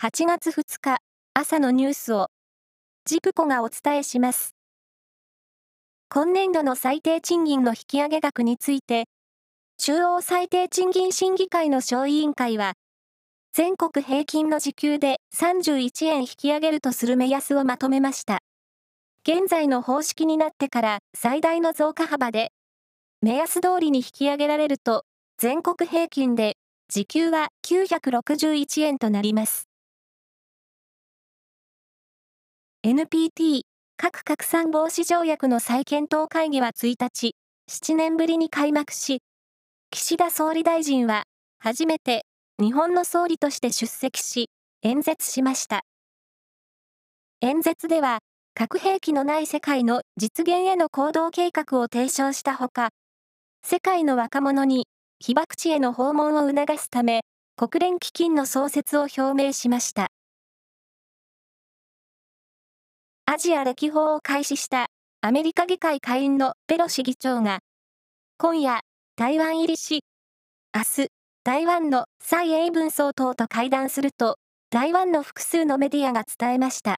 [0.00, 0.98] 8月2日
[1.34, 2.28] 朝のニュースを
[3.04, 4.54] ジプコがお伝えします。
[6.08, 9.06] 今年度の最低賃金の引き上げ額について、
[9.76, 12.74] 中央最低賃金審議会の小委員会は、
[13.52, 18.38] 全国平均の時給で31円引き上げるとする目安をまとめました。
[19.28, 22.52] 現在の方式になってから最大の増加幅で、
[23.20, 25.02] 目安通りに引き上げられると、
[25.38, 26.54] 全国平均で
[26.88, 29.67] 時給は961円となります。
[32.86, 33.62] NPT
[33.96, 37.34] 核拡散防止条約の再検討会議は1日、
[37.68, 39.20] 7年ぶりに開幕し、
[39.90, 41.24] 岸田総理大臣は
[41.58, 42.22] 初めて
[42.60, 44.48] 日本の総理として出席し、
[44.82, 45.80] 演説しました。
[47.40, 48.20] 演説では、
[48.54, 52.90] 核兵器のない世界の実現への行動計画を提唱したほか、
[53.64, 54.86] 世界の若者に
[55.18, 57.22] 被爆地への訪問を促すため、
[57.56, 60.10] 国連基金の創設を表明しました。
[63.30, 64.86] アジア歴訪を開始した
[65.20, 67.58] アメリカ議会下院のペロシ議長が、
[68.38, 68.80] 今夜、
[69.16, 70.00] 台湾入りし、
[70.74, 71.08] 明日、
[71.44, 74.38] 台湾の蔡英文総統と会談すると、
[74.70, 76.96] 台湾の複数のメディアが伝えました。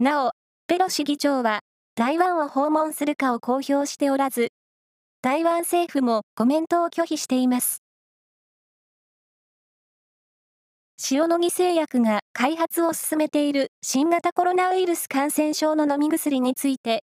[0.00, 0.30] なお、
[0.68, 1.60] ペロシ議長は、
[1.96, 4.52] 台湾を訪問するかを公表しておらず、
[5.20, 7.81] 台湾政府もコメントを拒否しています。
[11.10, 17.02] 塩野義製薬が開発を進めている新型コロナウイルス感染症の飲み薬について、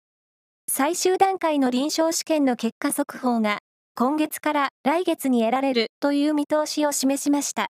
[0.68, 3.60] 最終段階の臨床試験の結果速報が
[3.94, 7.68] 今月から来月に得られるという見通しを示しました。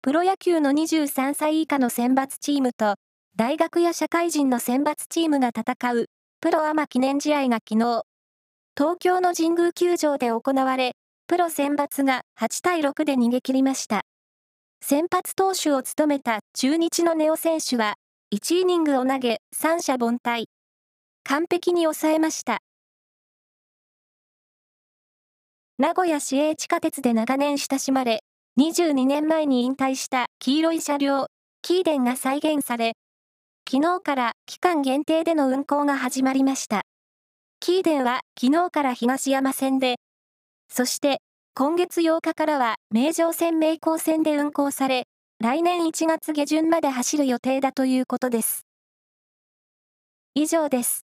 [0.00, 2.94] プロ野球の23歳以下の選抜チームと
[3.36, 6.06] 大学や社会人の選抜チームが戦う
[6.40, 8.04] プロアマ記念試合が昨日、
[8.74, 10.94] 東京の神宮球場で行われ、
[11.32, 14.02] プロ選抜が8対6で逃げ切りました。
[14.84, 17.94] 先発投手を務めた中日のネオ選手は、
[18.34, 20.44] 1イニングを投げ、三者凡退。
[21.24, 22.58] 完璧に抑えました。
[25.78, 28.20] 名古屋市営地下鉄で長年親しまれ、
[28.60, 31.28] 22年前に引退した黄色い車両、
[31.62, 32.92] キーデンが再現され、
[33.66, 36.82] 昨日から期間限定での運行が始まりました。
[37.58, 39.96] キーデンは昨日から東山線で、
[40.74, 41.20] そして、
[41.54, 45.04] 今月8日からは名城線名高線で運行され、
[45.38, 48.64] 来年1月下旬まで走る予定だということです。
[50.34, 51.04] 以上です。